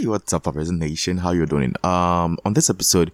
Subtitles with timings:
[0.00, 1.18] Hey, what's up, Arisen Nation?
[1.18, 1.74] How you doing?
[1.84, 3.12] Um, on this episode,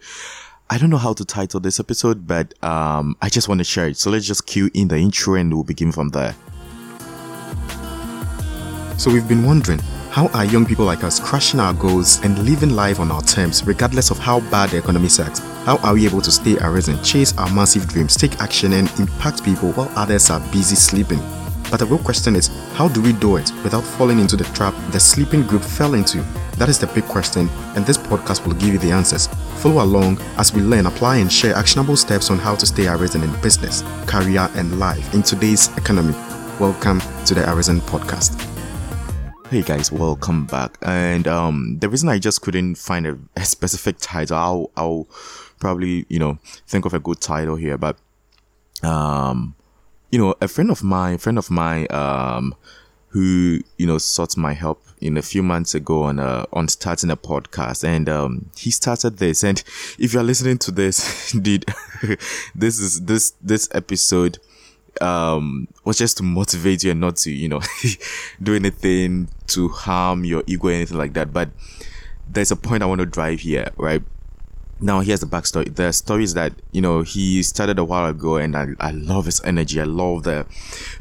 [0.70, 3.88] I don't know how to title this episode, but um, I just want to share
[3.88, 3.96] it.
[3.96, 6.36] So let's just cue in the intro and we'll begin from there.
[8.98, 9.80] So we've been wondering,
[10.10, 13.66] how are young people like us crushing our goals and living life on our terms,
[13.66, 15.40] regardless of how bad the economy sucks?
[15.64, 19.42] How are we able to stay arisen, chase our massive dreams, take action, and impact
[19.42, 21.18] people while others are busy sleeping?
[21.68, 24.72] But the real question is, how do we do it without falling into the trap
[24.92, 26.24] the sleeping group fell into?
[26.58, 29.26] That is the big question, and this podcast will give you the answers.
[29.60, 33.22] Follow along as we learn, apply, and share actionable steps on how to stay arisen
[33.22, 36.14] in business, career, and life in today's economy.
[36.58, 38.40] Welcome to the Arisen Podcast.
[39.50, 40.78] Hey guys, welcome back.
[40.80, 45.08] And um, the reason I just couldn't find a, a specific title, I'll, I'll
[45.60, 47.98] probably you know think of a good title here, but
[48.82, 49.54] um,
[50.10, 52.54] you know, a friend of mine, friend of mine, um,
[53.08, 57.10] who you know sought my help in a few months ago on uh, on starting
[57.10, 59.44] a podcast, and um, he started this.
[59.44, 59.62] And
[59.98, 61.64] if you are listening to this, indeed,
[62.54, 64.38] this is this this episode
[65.02, 67.60] um was just to motivate you and not to you know
[68.42, 71.32] do anything to harm your ego or anything like that.
[71.32, 71.50] But
[72.28, 74.02] there's a point i want to drive here right
[74.80, 75.74] now here's the backstory.
[75.74, 79.24] The story is that you know he started a while ago and I, I love
[79.24, 79.80] his energy.
[79.80, 80.46] I love the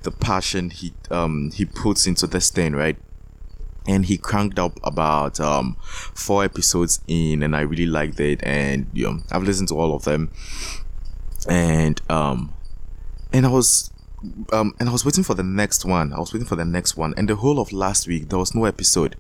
[0.04, 2.98] the passion he um he puts into this thing right?
[3.88, 8.88] And he cranked up about um four episodes in and i really liked it and
[8.94, 10.32] you know i've listened to all of them.
[11.48, 12.54] And um
[13.34, 13.92] and i was
[14.54, 16.14] um and i was waiting for the next one.
[16.14, 17.14] I was waiting for the next one.
[17.18, 19.18] And the whole of last week there was no episode.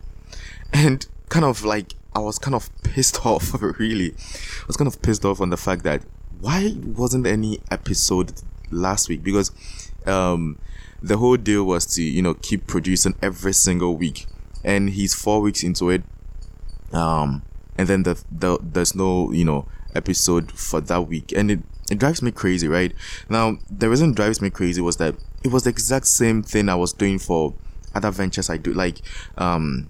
[0.73, 4.11] And kind of like I was kind of pissed off, really.
[4.11, 6.01] I was kind of pissed off on the fact that
[6.39, 8.41] why wasn't any episode
[8.71, 9.23] last week?
[9.23, 9.51] Because
[10.05, 10.57] um,
[11.01, 14.25] the whole deal was to, you know, keep producing every single week.
[14.63, 16.03] And he's four weeks into it.
[16.91, 17.43] Um,
[17.77, 21.31] and then the, the there's no, you know, episode for that week.
[21.33, 21.59] And it,
[21.91, 22.93] it drives me crazy, right?
[23.29, 26.69] Now, the reason it drives me crazy was that it was the exact same thing
[26.69, 27.53] I was doing for
[27.93, 28.73] other ventures I do.
[28.73, 29.01] Like,
[29.37, 29.87] um,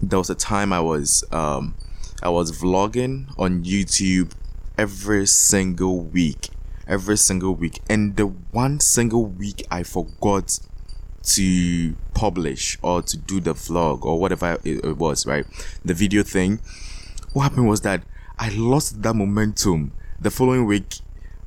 [0.00, 1.74] there was a time I was um
[2.22, 4.32] I was vlogging on YouTube
[4.78, 6.48] every single week.
[6.86, 7.80] Every single week.
[7.88, 10.58] And the one single week I forgot
[11.24, 15.46] to publish or to do the vlog or whatever it, was, right?
[15.84, 16.60] The video thing.
[17.32, 18.04] What happened was that
[18.38, 19.92] I lost that momentum.
[20.20, 21.00] The following week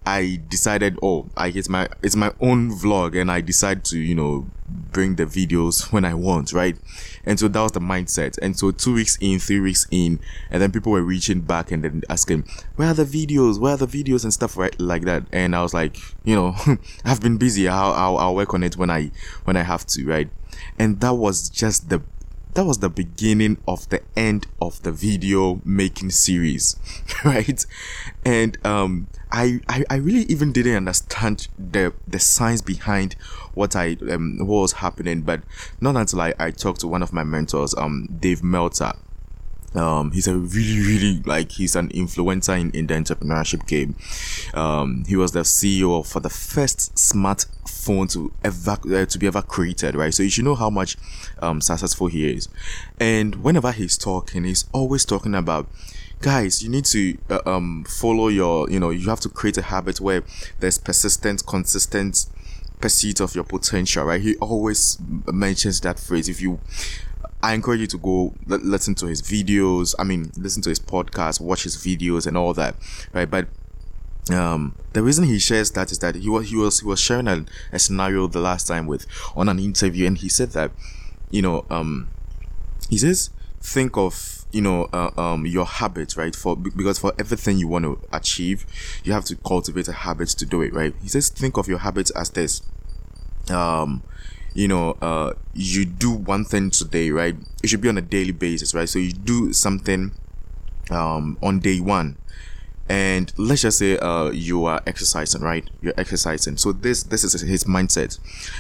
[0.08, 4.16] I decided, oh, I it's my it's my own vlog, and I decide to you
[4.16, 6.78] know bring the videos when I want, right?
[7.26, 8.38] And so that was the mindset.
[8.42, 11.84] And so two weeks in, three weeks in, and then people were reaching back and
[11.84, 12.46] then asking,
[12.78, 13.60] where are the videos?
[13.60, 15.24] Where are the videos and stuff right like that?
[15.34, 16.56] And I was like, you know,
[17.06, 17.68] I've been busy.
[17.68, 19.12] I'll, I'll I'll work on it when I
[19.44, 20.30] when I have to, right?
[20.80, 22.02] And that was just the
[22.58, 26.76] that was the beginning of the end of the video making series
[27.24, 27.64] right?
[28.26, 33.14] And um I, I i really even didn't understand the the science behind
[33.54, 35.42] what i um what was happening but
[35.82, 38.94] not until i i talked to one of my mentors um dave meltzer
[39.78, 43.96] um he's a really really like he's an influencer in, in the entrepreneurship game.
[44.54, 49.42] Um he was the ceo for the first smartphone to ever uh, to be ever
[49.42, 50.14] created right?
[50.14, 50.98] So you should know how much
[51.42, 52.50] um successful he is.
[53.00, 55.68] And whenever he's talking he's always talking about
[56.22, 59.62] guys you need to uh, um follow your you know you have to create a
[59.62, 60.24] habit where
[60.60, 62.26] there's persistent consistent
[62.80, 64.22] pursuit of your potential right?
[64.22, 64.98] He always
[65.32, 66.30] mentions that phrase.
[66.30, 66.60] If you
[67.42, 69.94] I encourage you to go l- listen to his videos.
[70.00, 72.76] I mean, listen to his podcast, watch his videos, and all that,
[73.14, 73.30] right?
[73.30, 73.48] But
[74.32, 77.28] um, the reason he shares that is that he was he was he was sharing
[77.28, 79.06] a, a scenario the last time with
[79.36, 80.72] on an interview, and he said that,
[81.30, 82.10] you know, um,
[82.90, 83.30] he says
[83.62, 87.84] think of you know uh, um your habits right for because for everything you want
[87.84, 88.66] to achieve
[89.04, 91.80] you have to cultivate a habit to do it right he says think of your
[91.80, 92.62] habits as this
[93.50, 94.02] um
[94.54, 97.36] you know, uh, you do one thing today, right?
[97.64, 98.90] It should be on a daily basis, right?
[98.90, 100.12] So you do something,
[100.90, 102.18] um, on day one,
[102.90, 105.70] and let's just say, uh, you are exercising, right?
[105.82, 106.58] You're exercising.
[106.58, 108.18] So this, this is his mindset.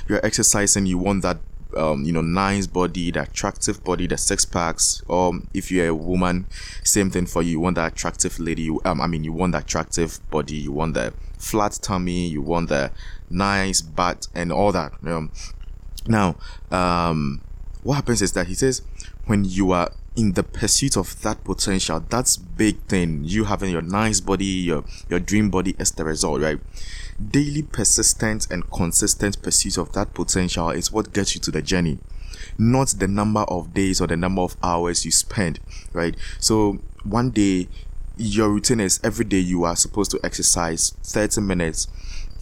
[0.07, 0.85] You're exercising.
[0.85, 1.37] You want that,
[1.77, 5.01] um, you know, nice body, the attractive body, the six packs.
[5.07, 6.45] Or if you're a woman,
[6.83, 7.51] same thing for you.
[7.51, 8.63] You want that attractive lady.
[8.63, 10.55] You, um, I mean, you want that attractive body.
[10.57, 12.27] You want the flat tummy.
[12.27, 12.91] You want the
[13.29, 14.91] nice butt and all that.
[15.05, 15.31] Um,
[16.07, 16.35] now,
[16.71, 17.41] um,
[17.83, 18.81] what happens is that he says
[19.25, 23.21] when you are in the pursuit of that potential, that's big thing.
[23.23, 26.59] You having your nice body, your your dream body is the result, right?
[27.31, 31.99] Daily persistent and consistent pursuit of that potential is what gets you to the journey.
[32.57, 35.59] not the number of days or the number of hours you spend,
[35.93, 36.15] right?
[36.39, 37.67] So one day
[38.17, 41.87] your routine is every day you are supposed to exercise 30 minutes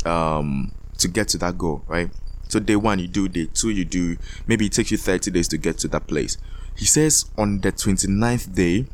[0.06, 2.10] um, to get to that goal, right?
[2.48, 5.48] So day one you do, day two you do, maybe it takes you 30 days
[5.50, 6.38] to get to that place.
[6.76, 8.86] He says on the 29th day,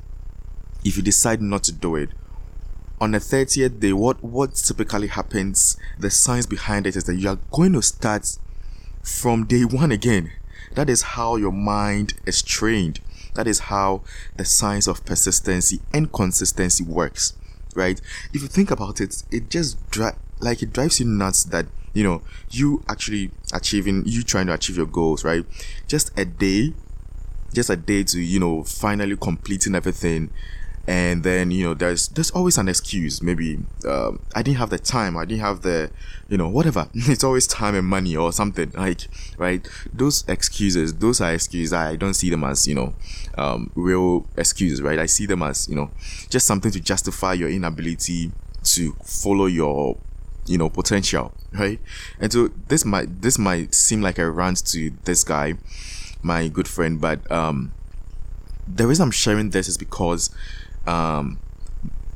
[0.84, 2.10] if you decide not to do it,
[3.00, 7.30] on the 30th day, what, what typically happens, the science behind it is that you
[7.30, 8.38] are going to start
[9.02, 10.32] from day one again.
[10.76, 13.00] That is how your mind is trained.
[13.34, 14.04] That is how
[14.36, 17.34] the science of persistency and consistency works,
[17.76, 18.00] right?
[18.34, 20.12] If you think about it, it just dri-
[20.42, 24.78] like it drives you nuts that you know you actually achieving you trying to achieve
[24.78, 25.46] your goals, right?
[25.88, 26.74] Just a day,
[27.54, 30.30] just a day to you know finally completing everything.
[30.88, 33.22] And then you know there's there's always an excuse.
[33.22, 35.16] Maybe um, i didn't have the time.
[35.16, 35.92] I didn't have the
[36.28, 36.90] you know whatever.
[36.96, 39.08] It's always time and money or something like
[39.38, 39.68] right?
[39.94, 41.72] Those excuses those are excuses.
[41.72, 42.94] I don't see them as you know
[43.38, 44.98] um, real excuses right?
[44.98, 45.92] I see them as you know
[46.30, 48.32] just something to justify your inability
[48.64, 49.98] to follow your
[50.46, 51.80] you know potential right?
[52.20, 55.56] And so this might this might seem like a rant to this guy
[56.24, 57.74] my good friend but um
[58.68, 60.30] the reason i'm sharing this is because
[60.86, 61.40] um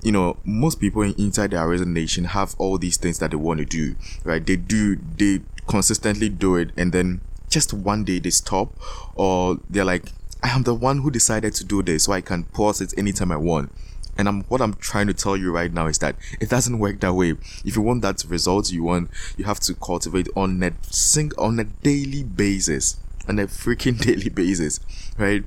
[0.03, 3.57] you know most people inside the Arisen nation have all these things that they want
[3.59, 4.45] to do right?
[4.45, 8.73] They do they consistently do it and then just one day they stop
[9.15, 10.11] or they're like
[10.43, 13.31] i am the one who decided to do this so i can pause it anytime
[13.31, 13.71] i want
[14.17, 16.99] and I'm what I'm trying to tell you right now is that it doesn't work
[17.01, 17.31] that way.
[17.63, 21.59] If you want that result you want, you have to cultivate on a sing on
[21.59, 22.97] a daily basis,
[23.27, 24.79] on a freaking daily basis,
[25.17, 25.43] right?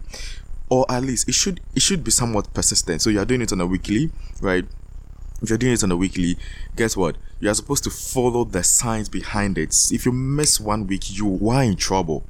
[0.70, 3.02] or at least it should it should be somewhat persistent.
[3.02, 4.10] So you are doing it on a weekly,
[4.40, 4.64] right?
[5.40, 6.36] If you're doing it on a weekly,
[6.76, 7.16] guess what?
[7.40, 9.74] You are supposed to follow the science behind it.
[9.92, 12.24] If you miss one week, you are in trouble.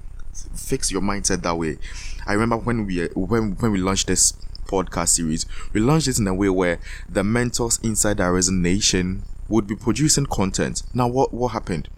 [0.55, 1.79] Fix your mindset that way.
[2.27, 4.33] I remember when we when when we launched this
[4.69, 6.79] podcast series, we launched it in a way where
[7.09, 10.83] the mentors inside our nation would be producing content.
[10.95, 11.89] Now, what what happened?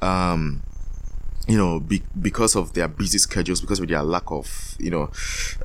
[0.00, 0.62] Um,
[1.48, 5.10] you know, be, because of their busy schedules, because of their lack of, you know,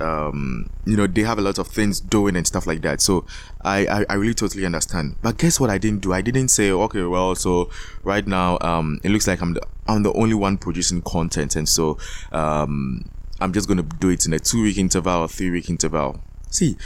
[0.00, 3.00] um, you know, they have a lot of things doing and stuff like that.
[3.00, 3.24] So
[3.60, 5.16] I, I, I really totally understand.
[5.22, 6.12] But guess what I didn't do?
[6.12, 7.70] I didn't say, okay, well, so
[8.02, 11.54] right now, um, it looks like I'm the, I'm the only one producing content.
[11.54, 11.98] And so,
[12.32, 13.08] um,
[13.40, 16.20] I'm just to do it in a two week interval or three week interval.
[16.50, 16.76] See,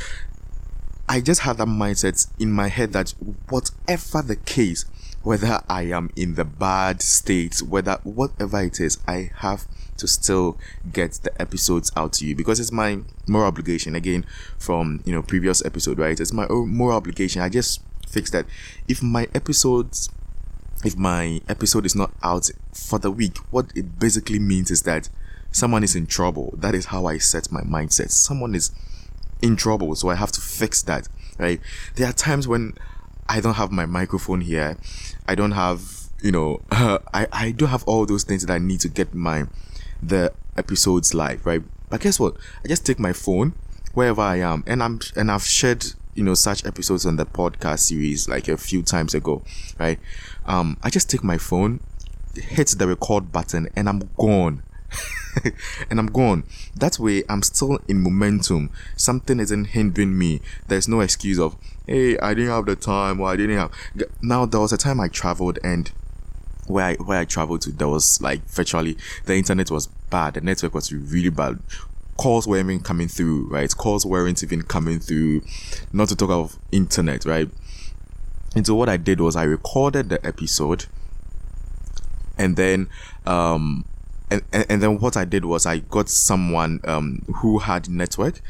[1.09, 3.15] I just had that mindset in my head that
[3.49, 4.85] whatever the case,
[5.23, 9.67] whether I am in the bad state, whether whatever it is, I have
[9.97, 10.57] to still
[10.93, 13.95] get the episodes out to you because it's my moral obligation.
[13.95, 14.25] Again,
[14.59, 16.19] from you know previous episode, right?
[16.19, 17.43] It's my moral obligation.
[17.43, 18.47] I just fixed that.
[18.89, 20.11] If my episodes,
[20.85, 25.09] if my episode is not out for the week, what it basically means is that
[25.53, 26.55] someone is in trouble.
[26.57, 28.11] That is how I set my mindset.
[28.11, 28.71] Someone is
[29.43, 31.09] in trouble, so I have to fix that.
[31.39, 31.61] Right?
[31.95, 32.75] There are times when
[33.29, 34.77] I don't have my microphone here.
[35.27, 35.83] I don't have,
[36.23, 39.15] you know, uh, I, I don't have all those things that I need to get
[39.15, 39.47] my
[40.03, 41.63] the episodes live, right?
[41.89, 42.37] But guess what?
[42.65, 43.55] I just take my phone
[43.95, 45.85] wherever I am, and I'm and I've shared
[46.15, 49.43] you know such episodes on the podcast series like a few times ago,
[49.79, 49.99] right?
[50.47, 51.81] Um, I just take my phone,
[52.35, 54.63] hit the record button, and I'm gone.
[55.91, 56.45] and I'm gone.
[56.77, 58.71] That way, I'm still in momentum.
[58.97, 60.41] Something isn't hindering me.
[60.69, 61.57] There's no excuse of,
[61.87, 63.73] hey, I didn't have the time or I didn't have.
[64.23, 65.91] Now, there was a time I traveled and
[66.67, 70.35] where I, where I traveled to, there was like virtually the internet was bad.
[70.35, 71.59] The network was really bad.
[72.17, 73.75] Calls weren't even coming through, right?
[73.75, 75.43] Calls weren't even coming through.
[75.93, 77.49] Not to talk of internet, right?
[78.55, 80.87] And so what I did was I recorded the episode
[82.41, 82.89] and then
[83.27, 83.85] um
[84.31, 88.41] and, and, and then what I did was I got someone um, who had network,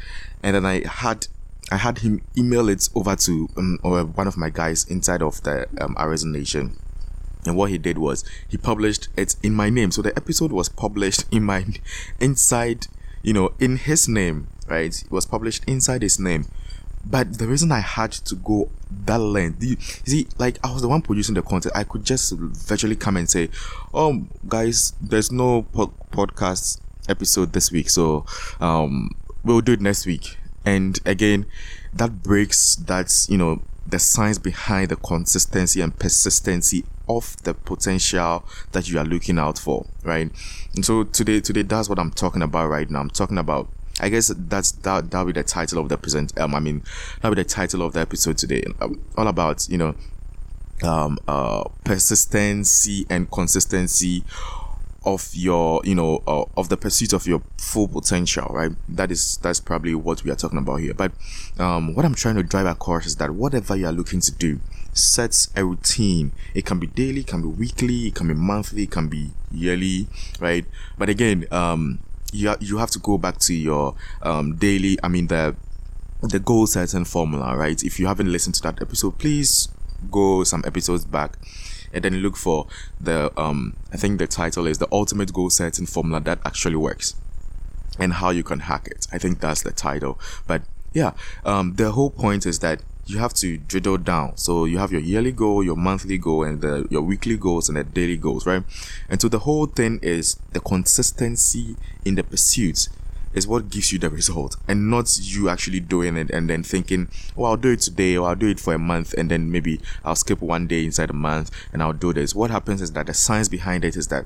[0.43, 1.27] and then I had
[1.71, 5.67] I had him email it over to um, one of my guys inside of the
[5.79, 6.77] um, Arisen Nation.
[7.45, 9.91] And what he did was he published it in my name.
[9.91, 11.65] So the episode was published in my
[12.19, 12.87] inside,
[13.23, 15.01] you know, in his name, right?
[15.01, 16.45] It was published inside his name.
[17.05, 18.69] But the reason I had to go
[19.05, 22.33] that length, you see, like I was the one producing the content, I could just
[22.33, 23.49] virtually come and say,
[23.93, 26.79] "Oh, guys, there's no po- podcast
[27.09, 28.25] episode this week, so
[28.59, 29.11] um,
[29.43, 31.47] we'll do it next week." And again,
[31.93, 38.45] that breaks that's you know the science behind the consistency and persistency of the potential
[38.71, 40.31] that you are looking out for, right?
[40.75, 42.99] And so today, today, that's what I'm talking about right now.
[42.99, 43.67] I'm talking about
[44.01, 46.37] I guess that's that that'll be the title of the present.
[46.39, 46.83] Um, I mean,
[47.21, 48.63] that'll be the title of the episode today.
[48.81, 49.95] Um, all about you know,
[50.83, 54.23] um, uh, persistency and consistency
[55.03, 59.37] of your you know uh, of the pursuit of your full potential right that is
[59.37, 61.11] that's probably what we are talking about here but
[61.57, 64.59] um, what i'm trying to drive across is that whatever you are looking to do
[64.93, 68.83] sets a routine it can be daily it can be weekly it can be monthly
[68.83, 70.05] it can be yearly
[70.39, 70.65] right
[70.99, 71.97] but again um
[72.31, 75.55] you, ha- you have to go back to your um daily i mean the
[76.21, 79.67] the goal setting formula right if you haven't listened to that episode please
[80.09, 81.37] go some episodes back
[81.93, 82.67] and then look for
[82.99, 87.15] the um I think the title is the ultimate goal setting formula that actually works
[87.99, 89.05] and how you can hack it.
[89.11, 90.19] I think that's the title.
[90.47, 91.11] But yeah,
[91.45, 94.37] um the whole point is that you have to drill down.
[94.37, 97.77] So you have your yearly goal, your monthly goal, and the, your weekly goals and
[97.77, 98.63] the daily goals, right?
[99.09, 102.87] And so the whole thing is the consistency in the pursuit
[103.33, 107.07] is what gives you the result and not you actually doing it and then thinking,
[107.37, 109.79] oh, I'll do it today or I'll do it for a month and then maybe
[110.03, 112.35] I'll skip one day inside a month and I'll do this.
[112.35, 114.25] What happens is that the science behind it is that,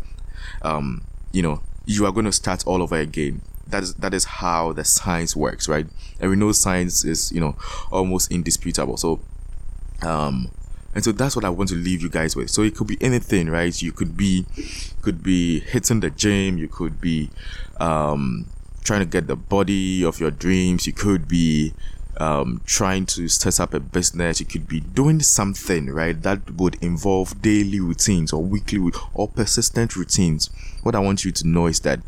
[0.63, 3.41] um, you know, you are going to start all over again.
[3.67, 5.87] That is that is how the science works, right?
[6.19, 7.55] And we know science is you know
[7.91, 8.97] almost indisputable.
[8.97, 9.19] So,
[10.01, 10.51] um,
[10.93, 12.49] and so that's what I want to leave you guys with.
[12.49, 13.79] So it could be anything, right?
[13.81, 14.45] You could be,
[15.01, 16.57] could be hitting the gym.
[16.57, 17.29] You could be,
[17.81, 18.47] um,
[18.81, 20.87] trying to get the body of your dreams.
[20.87, 21.73] You could be
[22.17, 24.39] um, trying to set up a business.
[24.39, 29.95] You could be doing something, right, that would involve daily routines or weekly or persistent
[29.95, 30.49] routines.
[30.83, 31.99] What I want you to know is that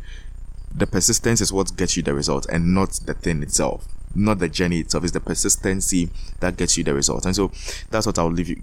[0.73, 3.87] the persistence is what gets you the result and not the thing itself.
[4.15, 6.09] Not the journey itself, it's the persistency
[6.39, 7.25] that gets you the result.
[7.25, 7.51] And so
[7.89, 8.61] that's what I'll leave you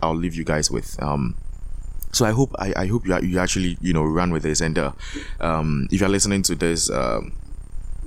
[0.00, 1.00] I'll leave you guys with.
[1.02, 1.36] Um
[2.12, 4.78] so I hope I, I hope you you actually you know run with this and
[4.78, 4.92] uh,
[5.40, 7.32] um, if you're listening to this um,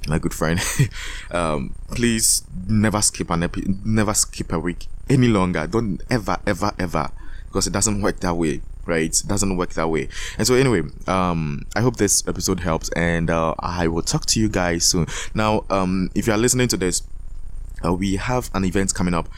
[0.08, 0.60] my good friend,
[1.32, 5.68] um, please never skip an epi- never skip a week any longer.
[5.68, 7.10] Don't ever, ever, ever,
[7.48, 9.04] because it doesn't work that way, right?
[9.04, 10.10] It doesn't work that way.
[10.38, 14.40] And so, anyway, um, I hope this episode helps, and uh, I will talk to
[14.40, 15.08] you guys soon.
[15.34, 17.04] Now, um, if you are listening to this,
[17.86, 19.30] uh, we have an event coming up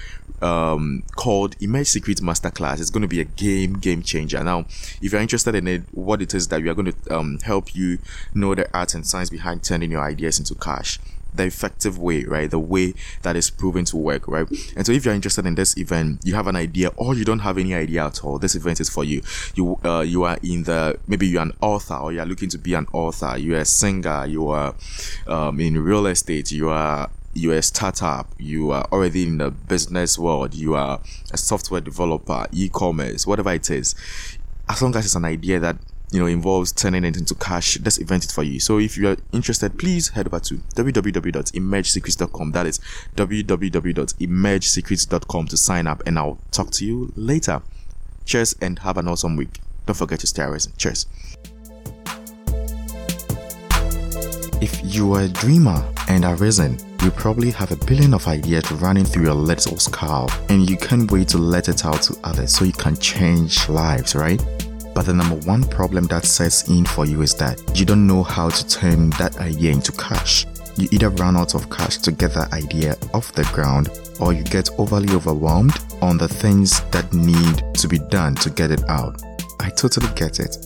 [0.41, 2.79] um, called Emerge Secret Masterclass.
[2.79, 4.43] It's going to be a game game changer.
[4.43, 4.65] Now,
[5.01, 7.75] if you're interested in it, what it is that we are going to um, help
[7.75, 7.99] you
[8.33, 10.99] know the art and science behind turning your ideas into cash
[11.33, 12.49] the effective way, right?
[12.49, 14.47] The way that is proven to work, right?
[14.75, 17.39] And so, if you're interested in this event, you have an idea, or you don't
[17.39, 19.21] have any idea at all, this event is for you.
[19.55, 22.57] You, uh, you are in the maybe you're an author, or you are looking to
[22.57, 23.37] be an author.
[23.37, 24.25] You're a singer.
[24.25, 24.75] You are
[25.27, 26.51] um, in real estate.
[26.51, 30.99] You are you're a startup, you are already in the business world, you are
[31.31, 33.95] a software developer, e-commerce, whatever it is,
[34.67, 35.77] as long as it's an idea that
[36.11, 38.59] you know involves turning it into cash, this event is for you.
[38.59, 42.51] So if you are interested, please head over to www.emergesecrets.com.
[42.51, 42.79] That is
[43.15, 47.61] www.emergesecrets.com to sign up, and I'll talk to you later.
[48.25, 49.59] Cheers and have an awesome week.
[49.85, 50.73] Don't forget to stay arisen.
[50.77, 51.05] Cheers.
[54.61, 58.71] If you are a dreamer and are risen, you probably have a billion of ideas
[58.73, 62.53] running through your little skull, and you can't wait to let it out to others
[62.53, 64.43] so you can change lives, right?
[64.93, 68.23] But the number one problem that sets in for you is that you don't know
[68.23, 70.45] how to turn that idea into cash.
[70.77, 73.89] You either run out of cash to get that idea off the ground,
[74.19, 78.71] or you get overly overwhelmed on the things that need to be done to get
[78.71, 79.21] it out.
[79.59, 80.57] I totally get it.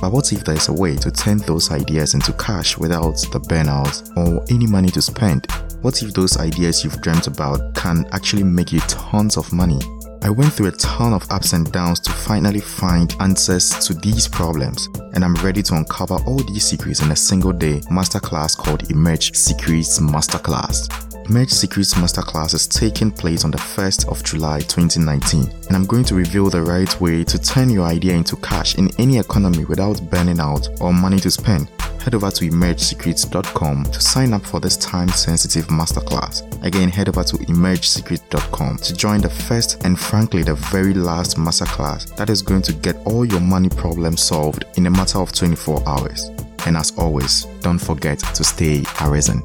[0.00, 3.40] But what if there is a way to turn those ideas into cash without the
[3.40, 5.46] burnout or any money to spend?
[5.82, 9.80] What if those ideas you've dreamt about can actually make you tons of money?
[10.22, 14.28] I went through a ton of ups and downs to finally find answers to these
[14.28, 18.90] problems, and I'm ready to uncover all these secrets in a single day masterclass called
[18.90, 21.09] Emerge Secrets Masterclass.
[21.30, 26.02] Emerge Secrets Masterclass is taking place on the 1st of July 2019, and I'm going
[26.06, 30.02] to reveal the right way to turn your idea into cash in any economy without
[30.10, 31.68] burning out or money to spend.
[32.02, 36.42] Head over to emergesecrets.com to sign up for this time sensitive masterclass.
[36.64, 42.12] Again, head over to emergesecrets.com to join the first and frankly the very last masterclass
[42.16, 45.88] that is going to get all your money problems solved in a matter of 24
[45.88, 46.28] hours.
[46.66, 49.44] And as always, don't forget to stay arisen.